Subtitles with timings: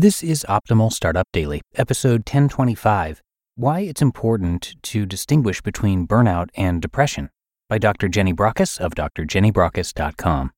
[0.00, 3.20] This is Optimal Startup Daily, episode 1025
[3.56, 7.30] Why It's Important to Distinguish Between Burnout and Depression
[7.68, 8.06] by Dr.
[8.06, 10.52] Jenny Brockis of drjennybrockis.com.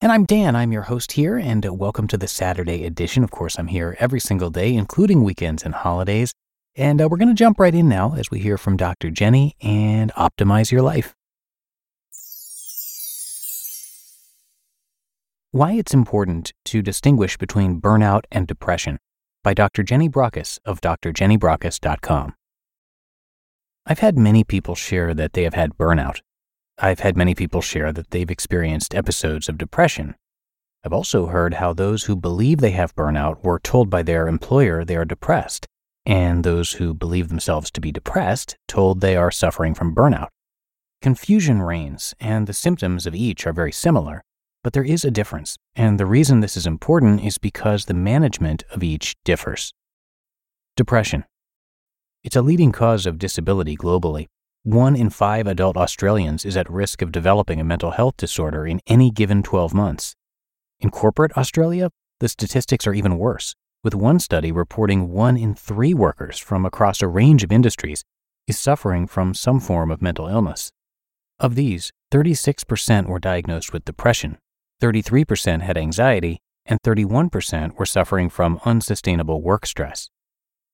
[0.00, 3.24] And I'm Dan, I'm your host here, and welcome to the Saturday edition.
[3.24, 6.32] Of course, I'm here every single day, including weekends and holidays.
[6.76, 9.10] And uh, we're going to jump right in now as we hear from Dr.
[9.10, 11.12] Jenny and optimize your life.
[15.56, 18.98] Why It's Important to Distinguish Between Burnout and Depression
[19.42, 19.82] by Dr.
[19.82, 22.34] Jenny Brockis of drjennybrockis.com.
[23.86, 26.20] I've had many people share that they have had burnout.
[26.76, 30.14] I've had many people share that they've experienced episodes of depression.
[30.84, 34.84] I've also heard how those who believe they have burnout were told by their employer
[34.84, 35.64] they are depressed,
[36.04, 40.28] and those who believe themselves to be depressed told they are suffering from burnout.
[41.00, 44.20] Confusion reigns, and the symptoms of each are very similar
[44.66, 48.64] but there is a difference, and the reason this is important is because the management
[48.72, 49.72] of each differs.
[50.76, 51.24] Depression.
[52.24, 54.26] It's a leading cause of disability globally.
[54.64, 58.80] One in five adult Australians is at risk of developing a mental health disorder in
[58.88, 60.16] any given 12 months.
[60.80, 63.54] In corporate Australia, the statistics are even worse,
[63.84, 68.02] with one study reporting one in three workers from across a range of industries
[68.48, 70.72] is suffering from some form of mental illness.
[71.38, 74.38] Of these, 36% were diagnosed with depression,
[74.80, 80.10] 33% had anxiety, and 31% were suffering from unsustainable work stress.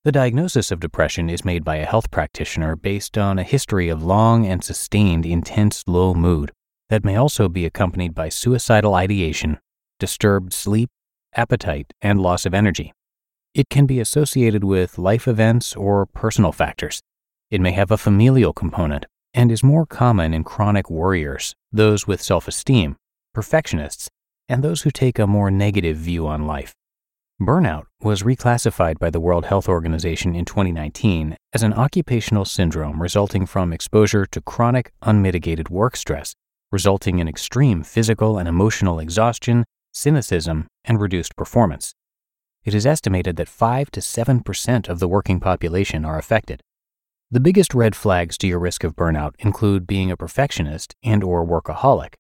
[0.05, 4.03] The diagnosis of depression is made by a health practitioner based on a history of
[4.03, 6.51] long and sustained intense low mood
[6.89, 9.59] that may also be accompanied by suicidal ideation,
[10.01, 10.91] disturbed sleep,
[11.37, 12.93] appetite, and loss of energy.
[13.55, 17.01] It can be associated with life events or personal factors.
[17.51, 22.21] It may have a familial component and is more common in chronic worriers, those with
[22.21, 22.97] self esteem,
[23.33, 24.09] perfectionists,
[24.49, 26.75] and those who take a more negative view on life.
[27.41, 33.47] Burnout was reclassified by the World Health Organization in 2019 as an occupational syndrome resulting
[33.47, 36.35] from exposure to chronic, unmitigated work stress,
[36.71, 41.95] resulting in extreme physical and emotional exhaustion, cynicism, and reduced performance.
[42.65, 46.61] It is estimated that 5 to 7% of the working population are affected.
[47.31, 51.45] The biggest red flags to your risk of burnout include being a perfectionist and or
[51.45, 52.15] workaholic,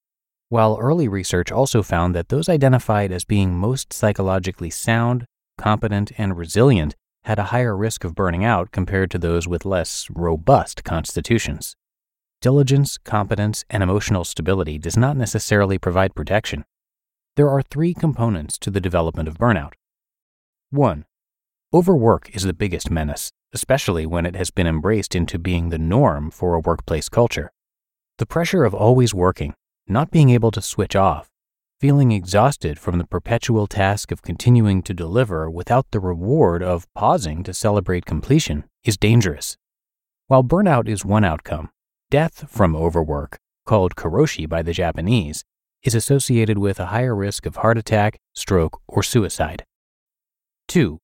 [0.53, 5.25] while early research also found that those identified as being most psychologically sound,
[5.57, 10.09] competent, and resilient had a higher risk of burning out compared to those with less
[10.11, 11.75] robust constitutions.
[12.43, 16.67] Diligence, competence, and emotional stability does not necessarily provide protection.
[17.37, 19.73] There are three components to the development of burnout.
[20.69, 21.07] 1.
[21.73, 26.31] Overwork is the biggest menace, especially when it has been embraced into being the norm
[26.31, 27.51] for a workplace culture.
[28.19, 29.55] The pressure of always working,
[29.93, 31.29] not being able to switch off,
[31.81, 37.43] feeling exhausted from the perpetual task of continuing to deliver without the reward of pausing
[37.43, 39.57] to celebrate completion is dangerous.
[40.29, 41.71] While burnout is one outcome,
[42.11, 43.37] death from overwork,
[43.67, 45.45] called karoshi by the Japanese,
[45.83, 49.65] is associated with a higher risk of heart attack, stroke, or suicide.
[50.69, 51.01] 2.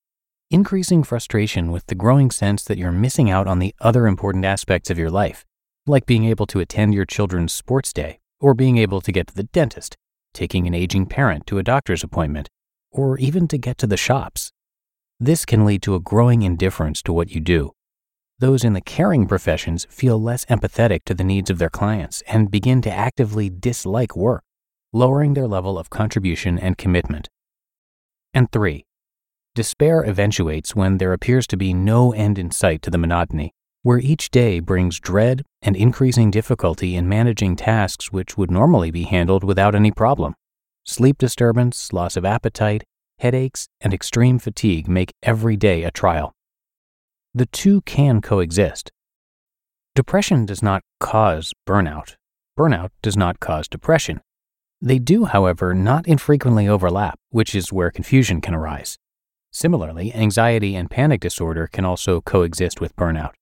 [0.50, 4.90] Increasing frustration with the growing sense that you're missing out on the other important aspects
[4.90, 5.44] of your life,
[5.86, 9.34] like being able to attend your children's sports day or being able to get to
[9.34, 9.96] the dentist,
[10.32, 12.48] taking an aging parent to a doctor's appointment,
[12.90, 14.52] or even to get to the shops.
[15.20, 17.72] This can lead to a growing indifference to what you do.
[18.38, 22.50] Those in the caring professions feel less empathetic to the needs of their clients and
[22.50, 24.44] begin to actively dislike work,
[24.92, 27.28] lowering their level of contribution and commitment.
[28.32, 28.84] And three,
[29.56, 33.54] despair eventuates when there appears to be no end in sight to the monotony
[33.88, 39.04] where each day brings dread and increasing difficulty in managing tasks which would normally be
[39.04, 40.34] handled without any problem.
[40.84, 42.84] Sleep disturbance, loss of appetite,
[43.18, 46.34] headaches, and extreme fatigue make every day a trial.
[47.32, 48.90] The two can coexist.
[49.94, 52.16] Depression does not cause burnout.
[52.58, 54.20] Burnout does not cause depression.
[54.82, 58.98] They do, however, not infrequently overlap, which is where confusion can arise.
[59.50, 63.32] Similarly, anxiety and panic disorder can also coexist with burnout.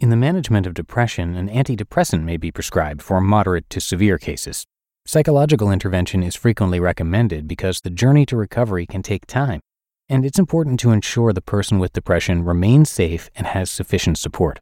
[0.00, 4.66] In the management of depression, an antidepressant may be prescribed for moderate to severe cases.
[5.06, 9.60] Psychological intervention is frequently recommended because the journey to recovery can take time,
[10.08, 14.58] and it's important to ensure the person with depression remains safe and has sufficient support.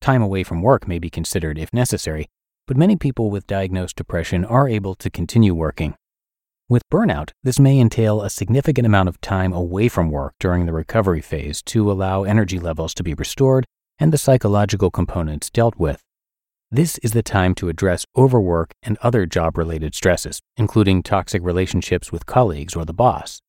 [0.00, 2.26] Time away from work may be considered if necessary,
[2.68, 5.96] but many people with diagnosed depression are able to continue working.
[6.68, 10.72] With burnout, this may entail a significant amount of time away from work during the
[10.72, 13.66] recovery phase to allow energy levels to be restored
[13.98, 16.02] and the psychological components dealt with.
[16.70, 22.12] This is the time to address overwork and other job related stresses, including toxic relationships
[22.12, 23.40] with colleagues or the boss.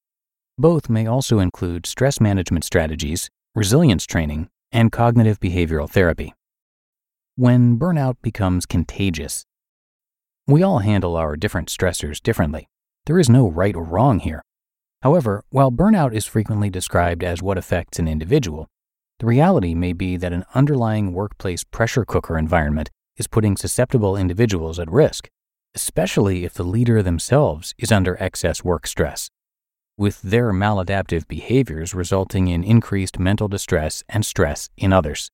[0.57, 6.33] Both may also include stress management strategies, resilience training, and cognitive behavioral therapy.
[7.35, 9.45] When burnout becomes contagious,
[10.47, 12.67] we all handle our different stressors differently.
[13.05, 14.43] There is no right or wrong here.
[15.01, 18.67] However, while burnout is frequently described as what affects an individual,
[19.19, 24.79] the reality may be that an underlying workplace pressure cooker environment is putting susceptible individuals
[24.79, 25.29] at risk,
[25.75, 29.29] especially if the leader themselves is under excess work stress,
[29.97, 35.29] with their maladaptive behaviors resulting in increased mental distress and stress in others.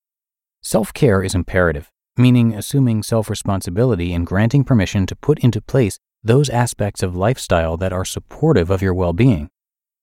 [0.63, 5.99] Self care is imperative, meaning assuming self responsibility and granting permission to put into place
[6.23, 9.47] those aspects of lifestyle that are supportive of your well being.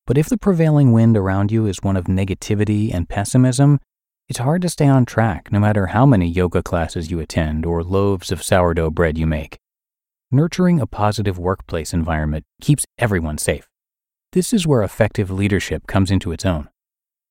[0.06, 3.80] But if the prevailing wind around you is one of negativity and pessimism,
[4.28, 7.82] it's hard to stay on track no matter how many yoga classes you attend or
[7.82, 9.58] loaves of sourdough bread you make.
[10.30, 13.68] Nurturing a positive workplace environment keeps everyone safe.
[14.32, 16.68] This is where effective leadership comes into its own.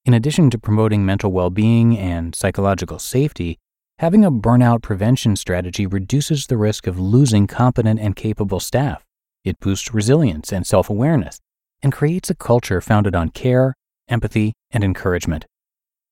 [0.05, 3.59] In addition to promoting mental well being and psychological safety,
[4.01, 9.05] Having a burnout prevention strategy reduces the risk of losing competent and capable staff.
[9.43, 11.39] It boosts resilience and self awareness
[11.83, 13.75] and creates a culture founded on care,
[14.07, 15.45] empathy, and encouragement.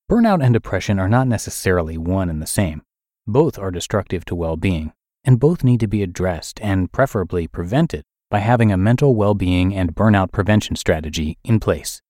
[0.10, 2.82] Burnout and depression are not necessarily one and the same.
[3.28, 4.92] Both are destructive to well being,
[5.24, 9.76] and both need to be addressed and preferably prevented by having a mental well being
[9.76, 12.02] and burnout prevention strategy in place.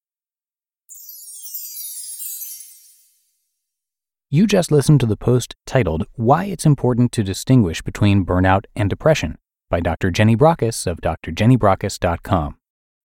[4.31, 8.87] You just listened to the post titled Why It's Important to Distinguish Between Burnout and
[8.87, 9.39] Depression
[9.71, 10.11] by Dr.
[10.11, 12.58] Jenny Brockis of drjennybrockis.com.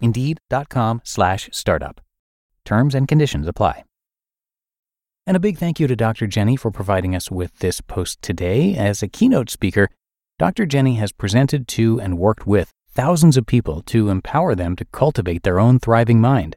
[0.00, 2.00] Indeed.com slash startup.
[2.64, 3.84] Terms and conditions apply.
[5.26, 6.26] And a big thank you to Dr.
[6.26, 8.74] Jenny for providing us with this post today.
[8.74, 9.90] As a keynote speaker,
[10.38, 10.64] Dr.
[10.64, 15.42] Jenny has presented to and worked with thousands of people to empower them to cultivate
[15.42, 16.56] their own thriving mind.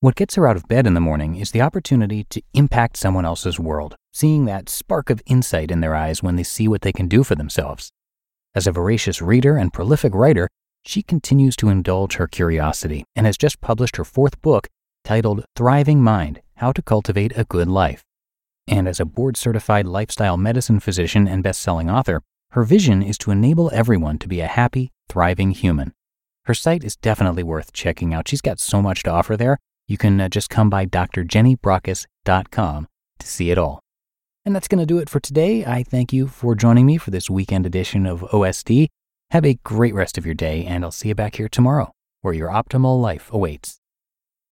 [0.00, 3.24] What gets her out of bed in the morning is the opportunity to impact someone
[3.24, 6.92] else's world, seeing that spark of insight in their eyes when they see what they
[6.92, 7.90] can do for themselves.
[8.54, 10.48] As a voracious reader and prolific writer,
[10.86, 14.68] she continues to indulge her curiosity and has just published her fourth book
[15.04, 18.04] titled Thriving Mind How to Cultivate a Good Life.
[18.66, 23.18] And as a board certified lifestyle medicine physician and best selling author, her vision is
[23.18, 25.92] to enable everyone to be a happy, thriving human.
[26.44, 28.28] Her site is definitely worth checking out.
[28.28, 32.88] She's got so much to offer there, you can uh, just come by drjennybrockis.com
[33.18, 33.80] to see it all.
[34.46, 35.64] And that's going to do it for today.
[35.64, 38.88] I thank you for joining me for this weekend edition of OSD.
[39.30, 42.34] Have a great rest of your day, and I'll see you back here tomorrow, where
[42.34, 43.80] your optimal life awaits.